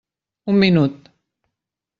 Un 0.53 0.55
minut. 0.63 0.97